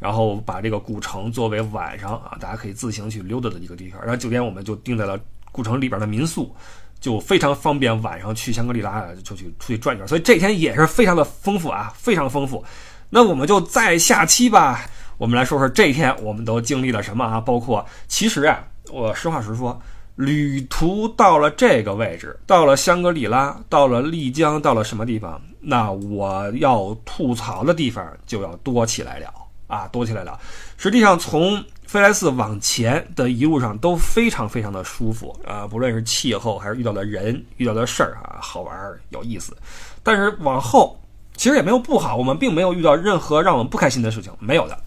[0.00, 5.16] 然后把这个古城作为晚上啊大家可以自行去溜达的一个地方，然后酒店我们就定在了
[5.52, 6.52] 古城里边的民宿，
[6.98, 12.64] 就非常方便晚上去香格里拉就去出去转一转，所以这天也是非常的丰富啊，非常丰富。
[13.10, 14.88] 那我们就再下期吧，
[15.18, 19.80] 我们来说说这一天我们都经历了什么啊，包括其实啊，我实话实说。
[20.16, 25.40] 旅途到了这个位置，到了香格里拉，到了丽江，到了什么地方？
[25.60, 29.32] 那我要吐槽的地方就要多起来了
[29.70, 30.38] 啊，多起来了。
[30.76, 39.56] 实际上，从飞来寺往前的一路上都非常非常的舒服啊，不论是气候还是遇到的人、遇到的事儿啊，好玩儿有意思。
[40.02, 41.00] 但是往后
[41.36, 44.78] 其实也没有不好，我们并没有遇到任何让我们不开心的事情，没有的。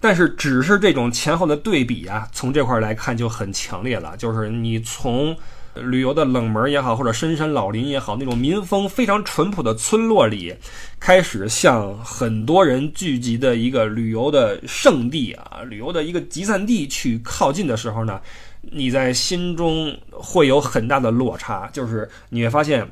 [0.00, 4.16] 但是，只是这种前后的对比啊，从这块来看就很强烈了。
[4.16, 5.36] 就是你从
[5.74, 10.54] 旅游的冷门也好，或者深山老林也好，那种民风非常淳朴的村落里，
[11.00, 18.20] 开始向很多人聚集的一个旅游的圣地啊，旅游的一个集散地去靠近的时候呢，
[18.60, 21.68] 你在心中会有很大的落差。
[21.72, 22.86] 就是你会发现，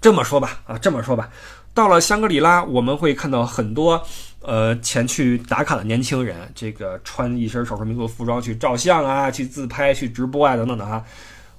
[0.00, 1.30] 这么说吧，啊，这么说吧，
[1.72, 4.02] 到了香格里拉，我们会看到很多。
[4.46, 11.02] 呃，前去打卡的年轻人，这个穿一身少数民族服装去照相啊，去自拍、去直播啊，等等的哈。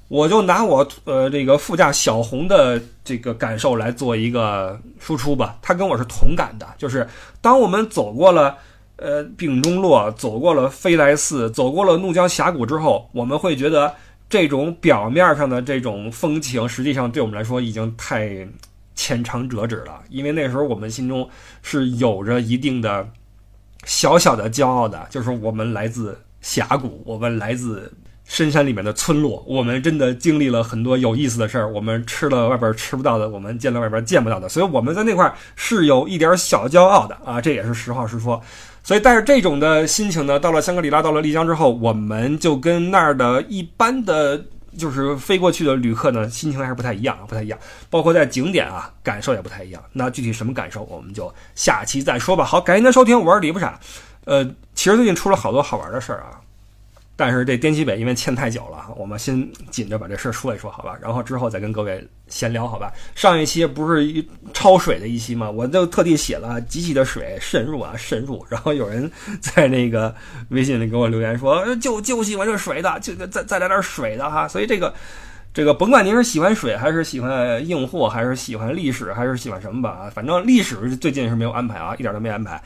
[0.07, 5.57] 我就拿我呃这个副驾小红的这个感受来做一个输出吧。
[5.61, 7.07] 他跟我是同感的，就是
[7.41, 8.57] 当我们走过了
[8.97, 13.93] 呃丙中洛，走过了飞来寺，走过了怒江峡谷之后，我们会觉得
[14.29, 18.47] 这种表面上的这种风情，实际上对我们来说已经太。
[18.97, 21.29] 浅尝辄止了，因为那时候我们心中
[21.61, 23.05] 是有着一定的
[23.83, 27.91] 小小的骄傲的，就是我们来自峡谷，我们来自
[28.25, 38.41] 深山里面的村落，我们真的经历了很多有意思的事儿，我们吃了外边吃不到的，我们见了外边见不到的，所以我们在那块是有一点小骄傲的啊，这也是实话实说。
[38.83, 44.43] 所以带着这种的心情呢，到了香格里拉，到了丽江之后，我们就跟那儿的一般的。
[44.77, 47.57] 就是飞过去的旅客呢，心情还是不太一样，不太一样。
[47.89, 49.81] 包括在景点啊，感受也不太一样。
[49.93, 52.43] 那具体什么感受，我们就下期再说吧。
[52.43, 53.79] 好，感谢您的收听，我是李不傻。
[54.25, 56.41] 呃，其实最近出了好多好玩的事儿啊。
[57.17, 60.97] 但是这滇西北因为欠太久了，我们先紧着把这事儿说一说，好吧？
[61.01, 62.91] 然后之后再跟各位闲聊，好吧？
[63.15, 65.49] 上一期不是一超水的一期吗？
[65.49, 68.45] 我就特地写了“极其的水渗入啊，渗入”。
[68.51, 69.09] 然后有人
[69.39, 70.13] 在那个
[70.49, 74.93] 微信里给我留言说：“就就喜欢这水的，就再再来点水的哈。”所以这个
[75.53, 82.61] 这个，甭管您是喜欢水，还是喜欢硬货，还是喜欢历史，还是喜欢什么吧，反正历史最近是没有安排啊，一点都没安排。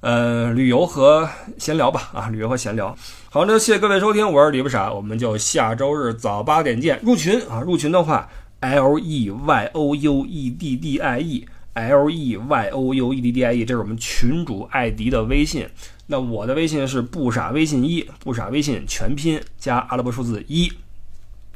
[0.00, 1.28] 呃，旅游和
[1.58, 2.96] 闲聊吧，啊，旅游和闲聊。
[3.30, 7.00] 好，那谢谢各位收听，我是李不傻，我们就下周日早八点见。
[7.02, 8.28] 入群啊，入群的话
[8.60, 13.32] ，L E Y O U E D D I E，L E Y O U E D
[13.32, 15.68] D I E，这是我们群主艾迪的微信。
[16.06, 20.72] 那我的微信是不傻微信一，不傻微信全拼加阿拉伯数字一，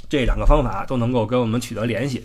[0.09, 2.25] 这两个方法都能够跟我们取得联系。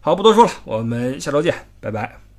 [0.00, 2.31] 好，不多说了，我们下周见，拜拜。